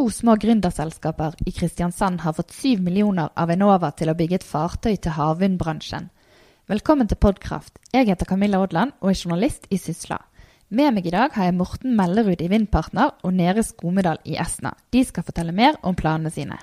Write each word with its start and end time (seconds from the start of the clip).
To 0.00 0.10
små 0.10 0.32
gründerselskaper 0.36 1.34
i 1.46 1.52
Kristiansand 1.52 2.20
har 2.20 2.32
fått 2.32 2.54
syv 2.56 2.80
millioner 2.80 3.34
av 3.36 3.50
Enova 3.52 3.90
til 3.92 4.08
å 4.08 4.14
bygge 4.16 4.38
et 4.38 4.44
fartøy 4.48 4.94
til 4.96 5.12
havvindbransjen. 5.12 6.06
Velkommen 6.72 7.10
til 7.10 7.18
Podkraft. 7.20 7.76
Jeg 7.92 8.06
heter 8.08 8.24
Camilla 8.30 8.62
Odland 8.64 8.94
og 9.02 9.10
er 9.10 9.18
journalist 9.18 9.66
i 9.68 9.76
Sysla. 9.76 10.16
Med 10.72 10.94
meg 10.96 11.10
i 11.10 11.12
dag 11.12 11.36
har 11.36 11.50
jeg 11.50 11.56
Morten 11.58 11.98
Mellerud 11.98 12.40
i 12.40 12.48
Vindpartner 12.48 13.12
og 13.20 13.34
Nere 13.36 13.60
Skomedal 13.60 14.22
i 14.24 14.38
Esna. 14.40 14.72
De 14.88 15.02
skal 15.04 15.26
fortelle 15.26 15.52
mer 15.52 15.76
om 15.84 15.98
planene 16.00 16.32
sine. 16.32 16.56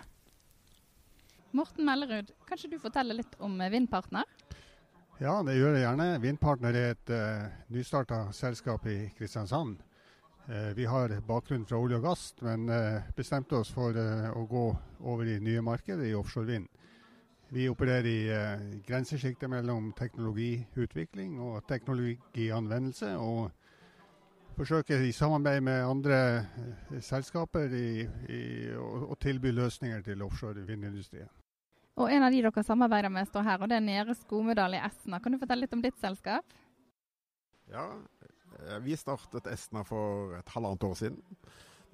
Morten 1.53 1.85
Mellerud, 1.85 2.33
kan 2.49 2.57
ikke 2.57 2.73
du 2.73 2.81
fortelle 2.87 3.19
litt 3.19 3.37
om 3.37 3.53
Vindpartner? 3.53 4.25
Ja, 5.21 5.43
det 5.45 5.59
gjør 5.59 5.77
jeg 5.77 5.85
gjerne. 5.85 6.09
Vindpartner 6.25 6.81
er 6.81 6.97
et 6.97 7.13
uh, 7.13 7.45
nystarta 7.69 8.31
selskap 8.33 8.89
i 8.89 9.03
Kristiansand. 9.13 9.77
Uh, 10.47 10.71
vi 10.77 10.85
har 10.87 11.11
bakgrunn 11.27 11.65
fra 11.67 11.79
olje 11.79 11.99
og 11.99 12.07
gass, 12.07 12.29
men 12.41 12.69
uh, 12.71 13.03
bestemte 13.15 13.59
oss 13.59 13.73
for 13.75 13.95
uh, 13.95 14.31
å 14.31 14.45
gå 14.47 14.65
over 15.03 15.27
i 15.27 15.39
nye 15.43 15.61
markeder 15.61 16.07
i 16.07 16.15
offshore 16.15 16.47
vind. 16.47 16.67
Vi 17.51 17.69
opererer 17.71 18.07
i 18.11 18.79
grensesjiktet 18.83 19.47
mellom 19.47 19.93
teknologiutvikling 19.95 21.37
og 21.39 21.61
teknologianvendelse. 21.69 23.13
og 23.15 23.51
forsøker 24.57 25.03
i 25.05 25.11
samarbeid 25.13 25.61
med 25.61 25.85
andre 25.85 26.15
eh, 26.37 27.01
selskaper 27.05 27.73
i, 27.77 27.89
i, 28.29 28.39
å, 28.73 28.87
å, 29.11 29.17
tilby 29.21 29.51
løsninger 29.53 30.01
til 30.05 30.23
offshore 30.25 30.65
vindindustrien. 30.65 31.29
Og 31.97 32.11
En 32.13 32.25
av 32.25 32.33
de 32.33 32.43
dere 32.45 32.63
samarbeider 32.63 33.09
med 33.13 33.29
står 33.29 33.45
her, 33.45 33.61
og 33.61 33.69
det 33.69 33.79
er 33.79 33.85
Nere 33.85 34.13
Skomedal 34.17 34.77
i 34.77 34.81
Esna. 34.85 35.17
Kan 35.21 35.33
du 35.33 35.39
fortelle 35.41 35.65
litt 35.65 35.73
om 35.73 35.81
ditt 35.81 35.97
selskap? 36.01 36.57
Ja, 37.69 37.87
eh, 38.21 38.33
vi 38.85 38.97
startet 38.99 39.47
Estna 39.51 39.83
for 39.87 40.35
et 40.37 40.53
halvannet 40.55 40.83
år 40.83 40.95
siden. 40.99 41.19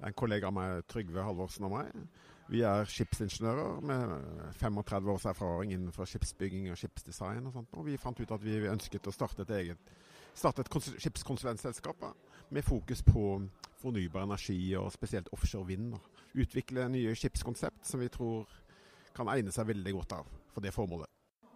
En 0.04 0.16
kollega 0.16 0.50
med 0.50 0.86
Trygve 0.90 1.22
Halvorsen 1.22 1.66
og 1.68 1.76
meg. 1.76 1.92
Vi 2.50 2.60
er 2.66 2.84
skipsingeniører 2.84 3.80
med 3.80 4.16
35 4.60 5.12
års 5.12 5.28
erfaring 5.30 5.72
innenfor 5.72 6.08
skipsbygging 6.08 6.68
og 6.72 6.80
skipsdesign. 6.80 7.46
Og 7.48 7.54
sånt. 7.54 7.78
Og 7.78 7.86
vi 7.86 7.96
fant 8.00 8.20
ut 8.20 8.34
at 8.34 8.44
vi 8.44 8.58
ønsket 8.68 9.08
å 9.08 9.14
starte 9.14 9.46
et 9.46 9.54
eget 9.62 9.94
starte 10.34 10.64
et 10.64 10.98
skipskonsulentselskap 10.98 12.04
med 12.50 12.66
fokus 12.66 13.02
på 13.06 13.24
fornybar 13.78 14.26
energi 14.26 14.74
og 14.76 14.92
spesielt 14.92 15.30
offshore 15.32 15.66
vind. 15.66 15.94
Utvikle 16.34 16.88
nye 16.90 17.14
skipskonsept 17.14 17.86
som 17.86 18.02
vi 18.02 18.10
tror 18.10 18.48
kan 19.14 19.30
egne 19.30 19.54
seg 19.54 19.70
veldig 19.70 19.94
godt 20.00 20.16
av 20.18 20.30
for 20.50 20.64
det 20.64 20.74
formålet. 20.74 21.13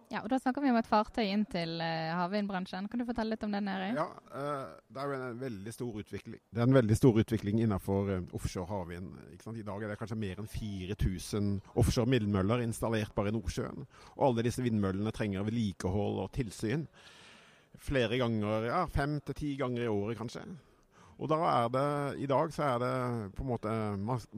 Ja, 0.09 0.23
og 0.23 0.29
Da 0.31 0.39
snakker 0.41 0.63
vi 0.63 0.71
om 0.71 0.77
et 0.79 0.89
fartøy 0.89 1.27
inn 1.27 1.43
til 1.49 1.75
uh, 1.77 2.15
havvindbransjen. 2.17 2.87
Kan 2.89 3.01
du 3.01 3.05
fortelle 3.05 3.35
litt 3.35 3.43
om 3.45 3.53
det, 3.53 3.61
Neri? 3.65 3.91
Ja, 3.93 4.07
uh, 4.33 4.71
Det 4.89 5.03
er 5.03 5.11
jo 5.11 5.19
en 5.19 5.43
veldig 5.43 5.73
stor 5.75 5.99
utvikling 6.01 6.39
Det 6.49 6.63
er 6.63 6.65
en 6.65 6.77
veldig 6.79 6.97
stor 6.97 7.19
utvikling 7.21 7.61
innenfor 7.61 8.09
uh, 8.15 8.33
offshore 8.33 8.69
havvind. 8.71 9.13
I 9.29 9.67
dag 9.67 9.85
er 9.85 9.93
det 9.93 9.99
kanskje 10.01 10.17
mer 10.17 10.41
enn 10.41 10.49
4000 10.49 11.51
offshore 11.77 12.09
vindmøller 12.09 12.65
installert 12.65 13.13
bare 13.13 13.29
i 13.29 13.37
Nordsjøen. 13.37 13.85
Og 14.17 14.27
alle 14.31 14.49
disse 14.49 14.65
vindmøllene 14.65 15.13
trenger 15.13 15.45
vedlikehold 15.45 16.23
og 16.25 16.33
tilsyn 16.37 16.87
flere 17.79 18.17
ganger, 18.19 18.65
ja, 18.67 18.81
fem 18.91 19.19
til 19.23 19.35
ti 19.37 19.53
ganger 19.59 19.85
i 19.85 19.91
året 19.91 20.17
kanskje. 20.19 20.41
Og 21.19 21.27
da 21.27 21.37
er 21.43 21.71
det, 21.73 21.87
I 22.23 22.27
dag 22.31 22.51
så 22.55 22.63
er 22.63 22.77
det 22.79 22.91
på 23.35 23.43
en 23.43 23.49
måte 23.49 23.71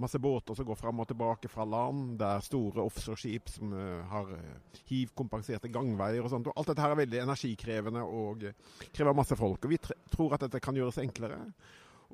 masse 0.01 0.17
båter 0.21 0.57
som 0.57 0.65
går 0.65 0.79
fram 0.79 1.03
og 1.03 1.07
tilbake 1.11 1.49
fra 1.51 1.65
land. 1.65 2.15
Det 2.17 2.25
er 2.25 2.45
store 2.45 2.81
offshoreskip 2.81 3.51
som 3.53 3.75
uh, 3.75 4.01
har 4.09 4.31
hivkompenserte 4.31 4.89
hiv-kompenserte 4.89 5.71
gangveier 5.73 6.25
og 6.25 6.33
sånt. 6.33 6.49
Og 6.49 6.57
alt 6.57 6.71
dette 6.71 6.81
her 6.81 6.95
er 6.95 7.01
veldig 7.03 7.21
energikrevende 7.27 8.01
og 8.01 8.47
uh, 8.49 8.81
krever 8.89 9.17
masse 9.17 9.37
folk. 9.37 9.61
Og 9.61 9.75
Vi 9.75 9.79
tror 10.15 10.33
at 10.33 10.47
dette 10.47 10.63
kan 10.63 10.77
gjøres 10.77 10.97
enklere. 11.05 11.37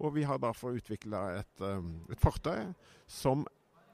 Og 0.03 0.13
vi 0.19 0.27
har 0.27 0.37
derfor 0.37 0.75
utvikla 0.75 1.23
et, 1.39 1.63
et, 1.63 2.19
fartøy 2.21 2.67
som 3.09 3.47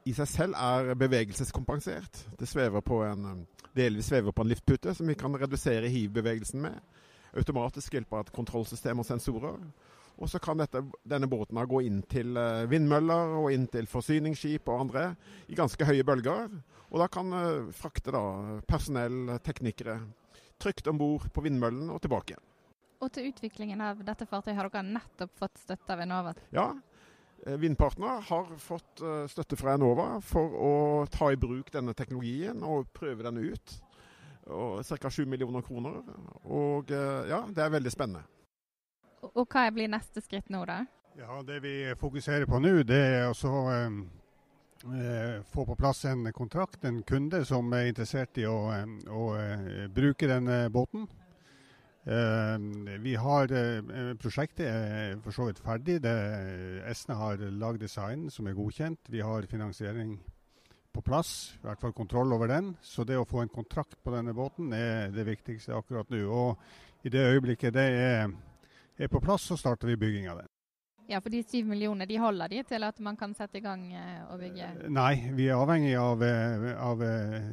i 0.10 0.12
seg 0.18 0.28
selv 0.28 0.58
er 0.60 0.98
bevegelseskompensert. 1.00 2.26
Det 2.40 2.50
svever 2.50 2.82
på 2.84 3.04
en, 3.06 3.46
delvis 3.78 4.10
svever 4.10 4.34
på 4.36 4.44
en 4.44 4.52
liftpute 4.52 4.98
som 4.98 5.08
vi 5.08 5.16
kan 5.16 5.38
redusere 5.40 5.88
hiv-bevegelsen 5.88 6.66
med 6.66 6.82
automatisk 7.38 7.96
hjelp 7.96 8.14
av 8.14 8.26
et 8.26 8.36
kontrollsystem 8.36 9.00
og 9.00 9.08
sensorer. 9.08 9.62
Og 10.22 10.30
så 10.30 10.40
kan 10.42 10.60
dette, 10.62 10.84
denne 11.10 11.30
båten 11.30 11.58
gå 11.70 11.82
inn 11.88 12.02
til 12.10 12.38
eh, 12.38 12.66
vindmøller 12.70 13.36
og 13.40 13.50
inn 13.54 13.66
til 13.72 13.90
forsyningsskip 13.90 14.70
og 14.70 14.86
andre 14.86 15.06
i 15.50 15.58
ganske 15.58 15.88
høye 15.88 16.06
bølger. 16.08 16.52
Og 16.94 17.02
da 17.02 17.08
kan 17.10 17.34
uh, 17.34 17.70
frakte 17.74 18.14
da, 18.14 18.22
personell, 18.70 19.40
teknikere, 19.42 19.98
trygt 20.62 20.86
om 20.92 21.00
bord 21.00 21.26
på 21.34 21.42
vindmøllen 21.42 21.90
og 21.90 22.04
tilbake 22.04 22.36
igjen. 22.36 22.44
Og 23.02 23.10
til 23.12 23.32
utviklingen 23.32 23.82
av 23.84 24.04
dette 24.06 24.28
fartøyet 24.30 24.60
har 24.60 24.70
dere 24.70 24.86
nettopp 24.92 25.34
fått 25.42 25.58
støtte 25.64 25.96
av 25.96 26.04
Enova? 26.06 26.36
Ja, 26.54 26.68
eh, 27.48 27.58
Vindpartner 27.60 28.22
har 28.30 28.54
fått 28.62 29.02
støtte 29.34 29.58
fra 29.60 29.74
Enova 29.74 30.22
for 30.24 30.54
å 30.54 30.76
ta 31.12 31.32
i 31.34 31.40
bruk 31.42 31.74
denne 31.74 31.98
teknologien 31.98 32.62
og 32.64 32.94
prøve 32.94 33.26
den 33.26 33.42
ut 33.42 33.76
ca. 34.46 35.10
7 35.10 35.26
millioner 35.26 35.62
kroner. 35.62 36.02
Og 36.44 36.92
eh, 36.92 37.30
ja, 37.30 37.44
det 37.50 37.64
er 37.64 37.74
veldig 37.74 37.92
spennende. 37.92 38.24
Og 39.32 39.48
hva 39.48 39.70
blir 39.72 39.92
neste 39.92 40.22
skritt 40.24 40.52
nå, 40.52 40.66
da? 40.68 40.84
Ja, 41.18 41.42
Det 41.46 41.62
vi 41.64 41.94
fokuserer 42.00 42.46
på 42.50 42.60
nå, 42.60 42.82
det 42.84 43.00
er 43.00 43.28
å 43.30 43.64
eh, 43.72 43.98
eh, 44.98 45.42
få 45.54 45.66
på 45.70 45.78
plass 45.80 46.04
en 46.10 46.26
kontrakt, 46.34 46.84
en 46.86 47.04
kunde 47.08 47.44
som 47.46 47.72
er 47.74 47.92
interessert 47.92 48.38
i 48.42 48.48
å, 48.50 48.58
eh, 48.74 48.88
å 49.14 49.26
eh, 49.38 49.86
bruke 49.94 50.28
denne 50.28 50.66
båten. 50.74 51.08
Eh, 52.04 52.58
vi 53.00 53.16
har 53.16 53.54
Prosjektet 54.20 54.68
er 54.68 55.18
for 55.24 55.32
så 55.32 55.48
vidt 55.48 55.62
ferdig. 55.64 56.02
Det, 56.04 56.16
Esne 56.90 57.16
har 57.16 57.46
lagd 57.62 57.80
design 57.86 58.30
som 58.34 58.48
er 58.48 58.58
godkjent. 58.58 59.12
Vi 59.14 59.24
har 59.24 59.48
finansiering 59.48 60.18
på 60.94 61.02
plass, 61.02 61.54
i 61.58 61.68
hvert 61.68 61.82
fall 61.82 61.94
kontroll 61.94 62.34
over 62.36 62.52
den. 62.52 62.74
Så 62.82 63.06
det 63.08 63.18
å 63.18 63.28
få 63.28 63.42
en 63.42 63.54
kontrakt 63.54 63.96
på 64.04 64.14
denne 64.14 64.34
båten 64.36 64.74
er 64.78 65.14
det 65.14 65.26
viktigste 65.26 65.78
akkurat 65.78 66.10
nå. 66.14 66.26
Og 66.30 67.06
i 67.08 67.12
det 67.14 67.24
øyeblikket 67.34 67.74
det 67.74 67.88
er, 68.02 68.34
er 68.98 69.12
på 69.12 69.22
plass, 69.22 69.48
så 69.50 69.58
starter 69.58 69.88
vi 69.92 69.98
bygging 69.98 70.30
av 70.32 70.44
den. 70.44 70.50
Ja, 71.10 71.20
for 71.20 71.34
de 71.34 71.42
syv 71.44 71.68
millionene 71.68 72.08
de 72.08 72.18
holder 72.22 72.54
de 72.54 72.62
til 72.64 72.86
at 72.88 73.00
man 73.04 73.18
kan 73.20 73.34
sette 73.36 73.60
i 73.60 73.64
gang 73.64 73.90
og 74.32 74.40
bygge? 74.40 74.70
Nei, 74.88 75.14
vi 75.36 75.50
er 75.50 75.60
avhengig 75.60 75.98
av, 76.00 76.24
eh, 76.24 76.70
av 76.80 77.04
eh, 77.04 77.50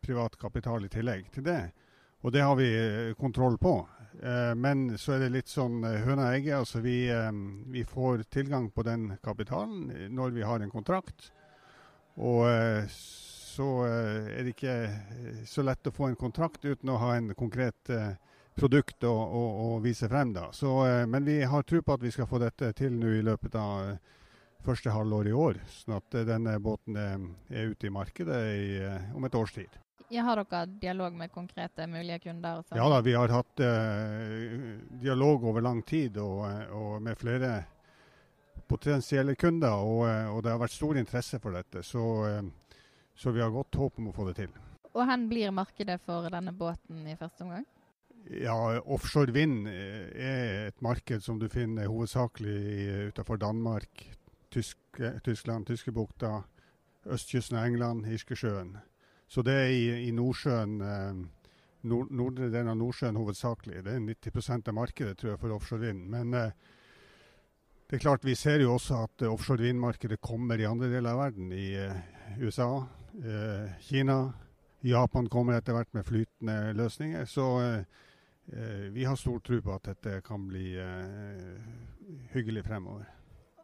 privat 0.00 0.38
kapital 0.38 0.86
i 0.86 0.92
tillegg 0.92 1.32
til 1.34 1.48
det. 1.48 1.62
Og 2.22 2.32
det 2.32 2.44
har 2.44 2.54
vi 2.60 2.70
kontroll 3.18 3.56
på. 3.58 3.74
Men 4.60 4.98
så 5.00 5.14
er 5.14 5.22
det 5.22 5.30
litt 5.32 5.48
sånn 5.48 5.78
høna 5.80 6.26
og 6.26 6.34
egget. 6.34 6.58
Altså 6.58 6.82
vi, 6.84 7.08
vi 7.72 7.84
får 7.88 8.26
tilgang 8.28 8.66
på 8.74 8.84
den 8.84 9.14
kapitalen 9.24 10.10
når 10.12 10.34
vi 10.34 10.44
har 10.44 10.60
en 10.60 10.72
kontrakt. 10.72 11.30
Og 12.20 12.44
eh, 12.50 12.88
så 12.90 13.68
eh, 13.86 14.32
er 14.36 14.44
det 14.44 14.54
ikke 14.54 14.76
eh, 14.88 15.44
så 15.48 15.64
lett 15.64 15.88
å 15.88 15.94
få 15.94 16.10
en 16.10 16.18
kontrakt 16.20 16.64
uten 16.64 16.92
å 16.92 16.98
ha 17.00 17.14
en 17.16 17.32
konkret 17.38 17.92
produkt 18.58 19.04
å, 19.04 19.12
å, 19.12 19.42
å 19.66 19.68
vise 19.84 20.08
frem. 20.08 20.32
da. 20.36 20.48
Så, 20.52 20.72
men 21.08 21.24
vi 21.24 21.40
har 21.42 21.62
tro 21.62 21.82
på 21.82 21.96
at 21.96 22.02
vi 22.02 22.12
skal 22.14 22.28
få 22.30 22.40
dette 22.42 22.72
til 22.76 22.96
nå 22.98 23.14
i 23.18 23.26
løpet 23.26 23.54
av 23.56 23.94
første 24.64 24.92
halvår 24.92 25.30
i 25.30 25.36
år. 25.36 25.60
Sånn 25.72 25.96
at 25.96 26.18
denne 26.28 26.58
båten 26.60 26.98
er 26.98 27.70
ute 27.70 27.88
i 27.88 27.94
markedet 27.94 28.42
i, 28.56 28.66
om 29.16 29.24
et 29.24 29.38
års 29.38 29.54
tid. 29.56 29.80
Ja, 30.12 30.22
har 30.26 30.40
dere 30.42 30.66
dialog 30.66 31.14
med 31.14 31.30
konkrete 31.30 31.86
mulige 31.86 32.18
kunder? 32.18 32.64
Ja 32.74 32.88
da, 32.90 33.00
vi 33.00 33.12
har 33.14 33.30
hatt 33.30 33.60
eh, 33.62 34.80
dialog 34.98 35.44
over 35.44 35.62
lang 35.62 35.84
tid 35.86 36.16
og, 36.18 36.42
og 36.74 36.96
med 37.02 37.18
flere 37.18 37.52
potensielle 38.66 39.36
kunder, 39.38 39.70
og, 39.78 40.02
eh, 40.08 40.26
og, 40.32 40.42
det 40.42 40.50
har 40.50 40.58
vært 40.58 40.74
stor 40.74 40.98
interesse 40.98 41.38
for 41.38 41.54
dette. 41.54 41.84
Så, 41.86 42.02
eh, 42.26 42.42
så, 43.14 43.30
vi 43.30 43.42
har 43.44 43.54
godt 43.54 43.78
håp 43.78 44.02
om 44.02 44.10
å 44.10 44.16
få 44.16 44.26
det 44.32 44.34
til. 44.40 44.58
Og 44.90 44.98
hvor 44.98 45.28
blir 45.30 45.54
markedet 45.54 46.00
for 46.02 46.26
denne 46.26 46.56
båten 46.58 47.06
i 47.06 47.14
første 47.14 47.46
omgang? 47.46 47.68
Ja, 48.28 48.80
Offshore 48.84 49.32
vind 49.32 49.68
eh, 49.68 50.10
er 50.14 50.68
et 50.68 50.82
marked 50.84 51.24
som 51.24 51.40
du 51.40 51.48
finner 51.50 51.88
hovedsakelig 51.90 53.08
utenfor 53.10 53.40
Danmark, 53.40 54.04
Tysk, 54.50 54.78
Tyskland, 55.24 55.66
Tyskebukta, 55.66 56.42
østkysten 57.06 57.58
av 57.58 57.66
England, 57.66 58.06
Irskesjøen. 58.06 58.76
Så 59.30 59.42
det 59.46 59.54
er 59.54 59.70
i, 59.72 59.84
i 60.08 60.10
Nordsjøen, 60.14 60.76
nord, 61.86 62.10
nordre 62.10 62.50
delen 62.50 62.72
av 62.72 62.78
Nordsjøen 62.80 63.18
hovedsakelig. 63.18 63.84
Det 63.86 63.94
er 63.94 64.04
90% 64.04 64.68
av 64.68 64.76
markedet 64.76 65.16
tror 65.18 65.32
jeg, 65.32 65.40
for 65.40 65.54
offshore 65.54 65.86
vind. 65.86 66.04
Men 66.10 66.34
eh, 66.34 66.52
det 67.90 67.98
er 67.98 68.04
klart 68.04 68.26
Vi 68.26 68.36
ser 68.38 68.62
jo 68.62 68.74
også 68.76 69.00
at 69.06 69.24
offshore 69.26 69.64
vindmarkedet 69.64 70.20
kommer 70.22 70.60
i 70.60 70.68
andre 70.68 70.90
deler 70.92 71.14
av 71.14 71.24
verden. 71.24 71.50
I 71.50 71.74
USA, 72.38 72.84
Kina. 73.82 74.20
Japan 74.86 75.26
kommer 75.28 75.58
etter 75.58 75.74
hvert 75.74 75.90
med 75.92 76.06
flytende 76.06 76.70
løsninger. 76.78 77.26
Så 77.26 77.48
vi 78.90 79.04
har 79.06 79.16
stor 79.16 79.38
tro 79.46 79.60
på 79.62 79.72
at 79.74 79.84
dette 79.92 80.20
kan 80.26 80.48
bli 80.48 80.72
hyggelig 82.32 82.64
fremover. 82.66 83.06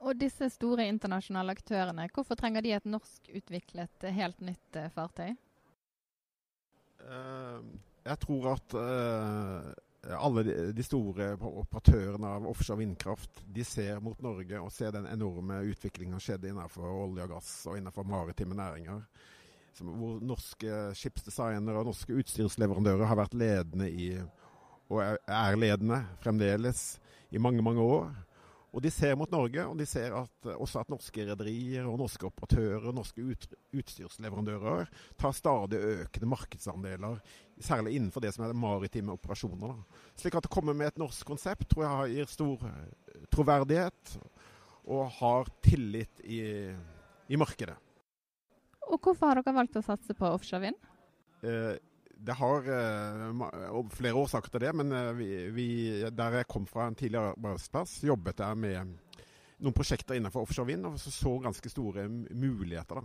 Og 0.06 0.14
disse 0.20 0.46
store 0.54 0.86
internasjonale 0.86 1.56
aktørene, 1.56 2.06
hvorfor 2.14 2.38
trenger 2.38 2.62
de 2.62 2.76
et 2.76 2.86
norskutviklet, 2.86 4.06
helt 4.14 4.44
nytt 4.44 4.78
fartøy? 4.94 5.34
jeg 8.06 8.18
tror 8.22 8.46
at 8.54 8.74
alle 10.14 10.44
de 10.72 10.84
store 10.86 11.32
operatørene 11.34 12.28
av 12.38 12.46
offshore 12.50 12.80
vindkraft 12.82 13.42
de 13.54 13.64
ser 13.66 14.00
mot 14.04 14.20
Norge 14.22 14.60
og 14.60 14.70
ser 14.72 14.94
den 14.94 15.08
enorme 15.10 15.62
utviklingen 15.72 16.16
som 16.16 16.24
skjedde 16.24 16.52
innenfor 16.52 16.86
olje 16.86 17.26
og 17.26 17.34
gass 17.36 17.50
og 17.66 17.78
innenfor 17.80 18.06
maritime 18.08 18.56
næringer. 18.58 19.02
Hvor 19.76 20.20
norske 20.24 20.78
skipsdesignere 20.96 21.82
og 21.82 21.90
norske 21.90 22.16
utstyrsleverandører 22.16 23.10
har 23.10 23.18
vært 23.18 23.36
ledende 23.36 23.90
i, 23.90 24.12
og 24.92 25.02
er 25.02 25.58
ledende 25.58 26.02
fremdeles 26.22 26.96
i 27.34 27.40
mange, 27.42 27.64
mange 27.64 27.82
år. 27.82 28.12
Og 28.76 28.82
de 28.84 28.90
ser 28.92 29.14
mot 29.16 29.30
Norge, 29.32 29.62
og 29.64 29.78
de 29.78 29.86
ser 29.88 30.12
at, 30.12 30.48
også 30.52 30.82
at 30.82 30.90
norske 30.92 31.22
rederier 31.24 31.86
og 31.88 31.96
norske 31.96 32.26
operatører 32.28 32.90
og 32.90 32.98
norske 32.98 33.22
ut, 33.24 33.46
utstyrsleverandører 33.72 34.90
tar 35.16 35.32
stadig 35.32 35.80
økende 35.94 36.28
markedsandeler, 36.28 37.22
særlig 37.56 37.94
innenfor 37.96 38.20
det 38.20 38.34
som 38.36 38.44
er 38.44 38.52
maritime 38.52 39.14
operasjoner. 39.16 39.72
Da. 39.72 40.02
Slik 40.20 40.36
at 40.36 40.50
å 40.50 40.52
komme 40.52 40.76
med 40.76 40.90
et 40.90 41.00
norsk 41.00 41.24
konsept 41.24 41.70
tror 41.72 41.86
jeg 41.86 42.18
gir 42.18 42.30
stor 42.34 42.68
eh, 42.68 43.24
troverdighet 43.32 44.18
og 44.92 45.08
har 45.22 45.48
tillit 45.64 46.20
i, 46.28 46.42
i 47.32 47.40
markedet. 47.40 47.78
Og 48.86 49.00
Hvorfor 49.00 49.32
har 49.32 49.40
dere 49.40 49.56
valgt 49.56 49.80
å 49.80 49.86
satse 49.88 50.14
på 50.14 50.28
offshore 50.28 50.68
vind? 50.68 50.90
Eh, 51.48 51.80
det 52.16 52.36
har 52.38 52.68
uh, 52.68 53.80
flere 53.92 54.16
årsaker 54.16 54.52
til 54.52 54.64
det, 54.64 54.72
men 54.78 54.92
uh, 54.94 55.12
vi, 55.16 55.28
vi, 55.52 55.68
der 56.08 56.40
jeg 56.40 56.48
kom 56.48 56.66
fra 56.68 56.88
en 56.88 56.96
tidligere 56.96 57.34
arbeidsplass, 57.34 57.98
jobbet 58.08 58.40
jeg 58.40 58.60
med 58.62 58.96
noen 59.60 59.76
prosjekter 59.76 60.16
innenfor 60.16 60.46
offshore 60.46 60.70
vind 60.72 60.88
og 60.88 60.98
så, 61.00 61.12
så 61.12 61.36
ganske 61.44 61.72
store 61.72 62.06
muligheter 62.08 63.00
da, 63.00 63.04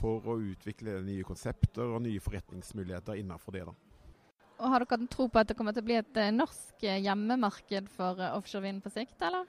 for 0.00 0.32
å 0.32 0.40
utvikle 0.40 0.98
nye 1.04 1.24
konsepter 1.26 1.94
og 1.94 2.02
nye 2.04 2.20
forretningsmuligheter 2.24 3.20
innenfor 3.20 3.56
det. 3.56 3.64
da. 3.68 3.76
Og 4.60 4.74
Har 4.74 4.84
dere 4.84 5.08
tro 5.12 5.28
på 5.28 5.40
at 5.40 5.48
det 5.48 5.56
kommer 5.56 5.76
til 5.76 5.84
å 5.84 5.90
bli 5.90 6.00
et 6.00 6.20
uh, 6.20 6.32
norsk 6.34 6.84
hjemmemarked 6.88 7.92
for 7.92 8.24
offshore 8.32 8.68
vind 8.68 8.84
på 8.84 8.92
sikt, 8.96 9.18
eller? 9.20 9.48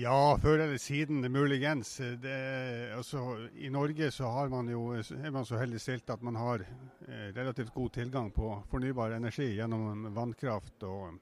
Ja, 0.00 0.36
før 0.42 0.58
eller 0.64 0.78
siden, 0.80 1.20
muligens. 1.32 1.96
Det, 2.22 2.36
altså, 2.96 3.48
I 3.54 3.68
Norge 3.68 4.10
så 4.10 4.30
man 4.50 4.68
jo, 4.68 4.88
er 4.94 5.30
man 5.30 5.44
så 5.44 5.60
heldig 5.60 5.80
stilt 5.80 6.10
at 6.10 6.22
man 6.22 6.36
har 6.36 6.64
eh, 7.08 7.28
relativt 7.36 7.74
god 7.74 7.90
tilgang 7.90 8.32
på 8.32 8.54
fornybar 8.70 9.16
energi 9.16 9.52
gjennom 9.56 10.08
vannkraft 10.14 10.82
og, 10.88 11.18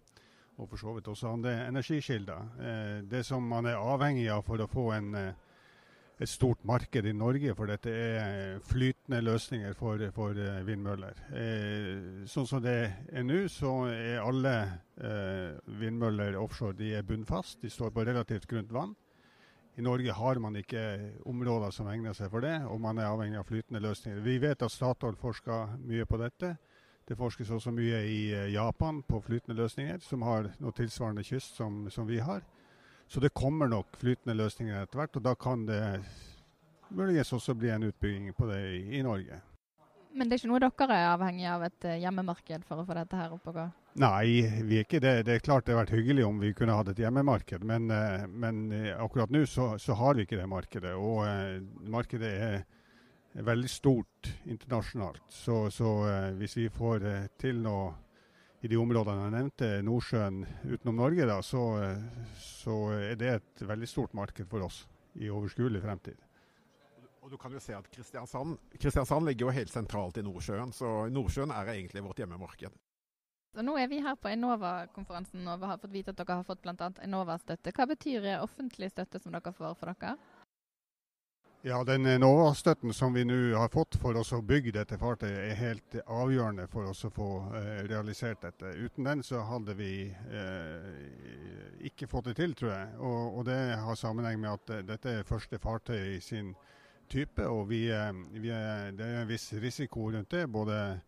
og 0.56 0.68
for 0.68 0.76
så 0.76 0.94
vidt 0.96 1.08
også 1.08 1.34
andre 1.34 1.54
energikilder. 1.68 2.50
Eh, 2.60 2.96
det 3.10 3.24
som 3.26 3.42
man 3.42 3.66
er 3.66 3.80
avhengig 3.80 4.28
av 4.30 4.44
for 4.46 4.62
å 4.62 4.70
få 4.70 4.90
en 4.96 5.14
eh, 5.14 5.32
et 6.20 6.28
stort 6.28 6.60
marked 6.68 7.06
i 7.08 7.16
Norge, 7.16 7.54
for 7.56 7.70
dette 7.70 7.92
er 7.92 8.58
flytende 9.10 9.32
løsninger 9.32 9.72
for, 9.74 9.98
for 10.14 10.38
eh, 10.38 10.62
vindmøller. 10.62 11.14
Eh, 11.34 12.26
sånn 12.30 12.46
som 12.46 12.62
det 12.62 12.92
er 13.10 13.24
nå, 13.24 13.48
så 13.48 13.88
er 13.90 14.22
alle 14.22 14.52
eh, 15.02 15.58
vindmøller 15.66 16.36
offshore 16.38 16.76
de 16.78 16.94
er 16.94 17.02
bunnfast. 17.02 17.60
De 17.60 17.70
står 17.70 17.90
på 17.90 18.04
relativt 18.04 18.46
grunt 18.46 18.70
vann. 18.70 18.94
I 19.76 19.82
Norge 19.82 20.12
har 20.12 20.38
man 20.38 20.54
ikke 20.56 21.24
områder 21.26 21.72
som 21.72 21.88
egner 21.88 22.14
seg 22.14 22.30
for 22.30 22.40
det, 22.40 22.62
og 22.68 22.80
man 22.80 22.98
er 22.98 23.10
avhengig 23.10 23.38
av 23.38 23.48
flytende 23.48 23.82
løsninger. 23.82 24.22
Vi 24.22 24.38
vet 24.38 24.62
at 24.62 24.70
Statoil 24.70 25.16
forsker 25.18 25.76
mye 25.82 26.06
på 26.06 26.20
dette. 26.20 26.56
Det 27.08 27.18
forskes 27.18 27.50
også 27.50 27.74
mye 27.74 28.04
i 28.06 28.22
eh, 28.30 28.52
Japan 28.54 29.02
på 29.02 29.18
flytende 29.26 29.58
løsninger, 29.58 29.98
som 30.06 30.22
har 30.22 30.52
noe 30.60 30.76
tilsvarende 30.76 31.26
kyst 31.26 31.58
som, 31.58 31.88
som 31.90 32.06
vi 32.06 32.22
har. 32.22 32.46
Så 33.10 33.18
det 33.18 33.34
kommer 33.34 33.66
nok 33.66 33.96
flytende 33.98 34.38
løsninger 34.38 34.84
etter 34.84 35.02
hvert, 35.02 35.16
og 35.18 35.24
da 35.26 35.34
kan 35.34 35.66
det 35.66 35.82
muligens 36.90 37.32
også 37.32 37.54
bli 37.58 37.70
en 37.74 37.88
utbygging 37.90 38.34
på 38.36 38.48
det 38.50 38.60
i, 38.76 38.82
i 38.98 39.02
Norge. 39.06 39.40
Men 40.10 40.26
det 40.26 40.34
er 40.34 40.40
ikke 40.40 40.50
noe 40.50 40.60
dere 40.64 40.96
er 40.96 41.08
avhengig 41.12 41.46
av 41.46 41.62
et 41.68 41.86
eh, 41.86 42.00
hjemmemarked 42.02 42.64
for 42.66 42.82
å 42.82 42.86
få 42.86 42.96
dette 42.98 43.18
her 43.18 43.30
opp 43.34 43.46
og 43.46 43.56
gå? 43.60 43.66
Nei, 44.02 44.42
vi 44.66 44.80
er 44.80 44.86
ikke 44.86 45.00
det. 45.02 45.14
Det 45.26 45.36
er 45.36 45.44
klart 45.44 45.66
det 45.66 45.74
har 45.74 45.84
vært 45.84 45.94
hyggelig 45.94 46.24
om 46.26 46.40
vi 46.42 46.52
kunne 46.56 46.74
hatt 46.78 46.90
et 46.92 47.02
hjemmemarked, 47.02 47.64
men, 47.66 47.86
eh, 47.94 48.26
men 48.26 48.64
eh, 48.74 48.90
akkurat 48.98 49.30
nå 49.30 49.44
så, 49.46 49.72
så, 49.78 49.94
har 49.98 50.18
vi 50.18 50.26
ikke 50.26 50.38
det 50.40 50.48
markedet. 50.50 50.94
Og 50.98 51.22
eh, 51.28 51.58
markedet 51.90 52.30
er, 52.50 52.60
veldig 53.30 53.68
stort 53.70 54.26
internasjonalt. 54.50 55.22
Så, 55.30 55.68
så 55.70 55.90
eh, 56.10 56.32
hvis 56.40 56.56
vi 56.58 56.64
får 56.74 57.04
eh, 57.06 57.28
til 57.38 57.60
noe 57.62 57.92
i 58.60 58.68
de 58.68 58.76
områdene 58.76 59.28
jeg 59.28 59.34
nevnte, 59.36 59.68
Nordsjøen 59.86 60.40
utenom 60.66 60.98
Norge, 60.98 61.28
da, 61.30 61.38
så, 61.46 61.62
så, 62.42 62.74
er 62.98 63.14
det 63.16 63.30
et 63.38 63.62
veldig 63.64 63.88
stort 63.88 64.18
marked 64.18 64.50
for 64.50 64.66
oss 64.66 64.82
i 65.22 65.30
overskuelig 65.32 65.80
fremtid. 65.80 66.18
Og 67.30 67.36
du 67.36 67.38
kan 67.38 67.52
jo 67.54 67.60
se 67.62 67.70
at 67.78 67.86
Kristiansand, 67.94 68.56
Kristiansand 68.74 69.28
ligger 69.28 69.46
jo 69.46 69.52
helt 69.54 69.70
sentralt 69.70 70.16
i 70.18 70.22
Nordsjøen, 70.26 70.72
så 70.74 70.88
Nordsjøen 71.14 71.52
er 71.54 71.68
egentlig 71.76 72.02
vårt 72.02 72.18
hjemmemarked. 72.18 72.72
Så 73.54 73.62
nå 73.62 73.76
er 73.78 73.86
vi 73.86 74.00
her 74.02 74.16
på 74.18 74.32
Enova-konferansen 74.32 75.46
og 75.46 75.62
har 75.62 75.78
fått 75.78 75.92
vite 75.94 76.10
at 76.10 76.18
dere 76.18 76.40
har 76.40 76.48
fått 76.48 76.64
bl.a. 76.64 76.88
Enova-støtte. 77.06 77.70
Hva 77.76 77.86
betyr 77.86 78.26
offentlig 78.40 78.88
støtte 78.90 79.20
som 79.22 79.36
dere 79.36 79.52
får 79.54 79.76
for 79.78 79.92
dere? 79.92 80.16
Ja, 81.62 81.84
Den 81.84 82.08
Enova-støtten 82.10 82.90
som 82.96 83.14
vi 83.14 83.22
nå 83.28 83.38
har 83.54 83.70
fått 83.70 83.94
for 84.02 84.18
oss 84.18 84.32
å 84.34 84.40
bygge 84.42 84.74
dette 84.80 84.98
fartøyet, 84.98 85.38
er 85.52 85.60
helt 85.60 85.98
avgjørende 86.00 86.66
for 86.72 86.90
oss 86.90 87.04
å 87.06 87.12
få 87.14 87.28
eh, 87.60 87.70
realisert 87.92 88.42
dette. 88.42 88.74
Uten 88.74 89.06
den 89.06 89.22
så 89.22 89.44
hadde 89.46 89.78
vi 89.78 89.92
eh, 90.10 91.86
ikke 91.92 92.10
fått 92.10 92.32
det 92.32 92.36
til, 92.42 92.58
tror 92.58 92.74
jeg. 92.74 92.90
Og, 92.98 93.38
og, 93.38 93.46
Det 93.46 93.60
har 93.86 94.02
sammenheng 94.02 94.42
med 94.42 94.56
at 94.56 94.76
dette 94.90 95.18
er 95.20 95.30
første 95.30 95.62
fartøy 95.62 96.16
i 96.16 96.20
sin 96.24 96.56
type. 97.10 97.46
og 97.46 97.68
vi, 97.68 97.84
eh, 97.90 98.12
vi 98.40 98.50
er, 98.54 98.92
Det 98.92 99.06
er 99.06 99.22
en 99.22 99.28
viss 99.28 99.52
risiko 99.52 100.10
rundt 100.12 100.30
det, 100.30 100.46
både 100.46 101.00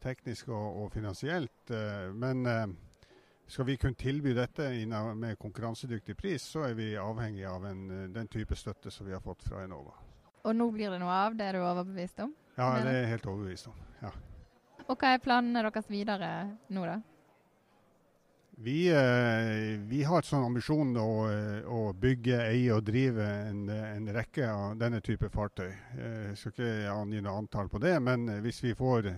teknisk 0.00 0.48
og, 0.48 0.84
og 0.84 0.92
finansielt. 0.92 1.70
Eh, 1.70 2.08
men 2.14 2.46
eh, 2.46 2.66
skal 3.46 3.66
vi 3.68 3.76
kunne 3.76 3.98
tilby 3.98 4.34
dette 4.34 4.70
med 5.14 5.38
konkurransedyktig 5.38 6.16
pris, 6.16 6.42
så 6.42 6.68
er 6.70 6.74
vi 6.74 6.94
avhengig 6.96 7.44
av 7.44 7.66
en, 7.66 8.12
den 8.12 8.28
type 8.28 8.56
støtte 8.56 8.90
som 8.90 9.06
vi 9.06 9.12
har 9.12 9.20
fått 9.20 9.42
fra 9.42 9.64
Enova. 9.64 9.94
Og 10.42 10.56
nå 10.56 10.70
blir 10.74 10.90
det 10.90 10.98
noe 11.02 11.12
av, 11.12 11.36
det 11.36 11.46
er 11.46 11.58
du 11.58 11.66
overbevist 11.66 12.22
om? 12.24 12.32
Ja, 12.56 12.74
det 12.80 12.90
er 12.90 13.02
jeg 13.02 13.10
helt 13.16 13.26
overbevist 13.26 13.68
om. 13.70 13.80
ja. 14.02 14.12
Og 14.90 14.98
hva 14.98 15.12
er 15.14 15.20
planene 15.22 15.62
deres 15.62 15.86
videre 15.88 16.28
nå, 16.68 16.82
da? 16.84 16.96
Vi, 18.62 18.88
eh, 18.94 19.78
vi 19.90 20.04
har 20.06 20.22
sånn 20.22 20.44
ambisjon 20.46 20.92
å, 21.00 21.06
å, 21.66 21.78
bygge, 21.98 22.36
eie 22.46 22.70
og 22.70 22.84
drive 22.86 23.24
en, 23.48 23.64
en, 23.72 24.04
rekke 24.14 24.46
av 24.46 24.76
denne 24.78 25.00
type 25.02 25.26
fartøy. 25.34 25.72
Jeg 25.98 26.36
skal 26.38 26.52
ikke 26.52 26.68
angi 26.92 27.22
noe 27.24 27.40
antall 27.40 27.72
på 27.72 27.80
det, 27.82 27.96
men 28.06 28.28
hvis 28.44 28.60
vi 28.62 28.76
får 28.78 29.08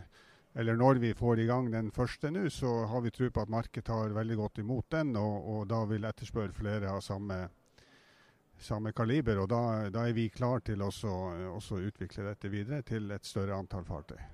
eller 0.57 0.79
når 0.79 1.01
vi 1.03 1.11
får 1.19 1.43
i 1.43 1.47
gang 1.51 1.69
den 1.71 1.91
første 1.93 2.31
nå, 2.31 2.47
så 2.49 2.71
har 2.89 3.03
vi 3.05 3.13
tro 3.13 3.29
på 3.29 3.43
at 3.43 3.53
markedet 3.53 3.85
tar 3.91 4.15
veldig 4.15 4.37
godt 4.39 4.63
imot 4.63 4.87
den, 4.95 5.13
og, 5.19 5.49
og 5.51 5.69
da 5.69 5.83
vil 5.91 6.09
etterspørre 6.09 6.55
flere 6.55 6.93
av 6.95 7.03
samme, 7.05 7.41
samme 8.57 8.95
kaliber. 8.97 9.43
Og 9.43 9.51
da, 9.51 9.61
da, 9.91 10.07
er 10.07 10.17
vi 10.17 10.31
klar 10.33 10.63
til 10.65 10.87
å 10.87 10.93
utvikle 11.83 12.31
dette 12.31 12.49
videre 12.49 12.81
til 12.87 13.11
et 13.13 13.29
større 13.29 13.59
antall 13.59 13.85
fartøy. 13.91 14.25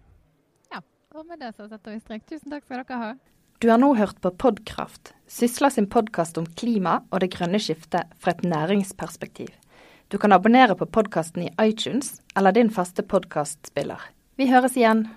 Ja, 0.71 0.85
og 1.17 1.27
med 1.27 1.41
det 1.41 1.55
så 1.57 1.67
setter 1.73 1.97
vi 1.97 2.05
strek. 2.05 2.29
Tusen 2.29 2.53
takk 2.53 2.69
skal 2.69 2.85
dere 2.85 3.03
ha. 3.03 3.13
Du 3.61 3.69
har 3.69 3.77
nå 3.77 3.91
hørt 3.95 4.17
på 4.25 4.31
Podkraft, 4.41 5.11
Sysla 5.29 5.69
sin 5.71 5.85
podkast 5.93 6.39
om 6.41 6.47
klima 6.57 6.95
og 7.13 7.21
det 7.21 7.27
grønne 7.35 7.59
skiftet 7.61 8.09
fra 8.17 8.33
et 8.33 8.41
næringsperspektiv. 8.41 9.51
Du 10.09 10.17
kan 10.17 10.33
abonnere 10.33 10.73
på 10.81 10.89
podkasten 10.89 11.45
i 11.45 11.51
iTunes 11.61 12.23
eller 12.33 12.57
din 12.57 12.73
faste 12.73 13.05
podkastspiller. 13.05 14.01
Vi 14.41 14.49
høres 14.49 14.79
igjen. 14.81 15.11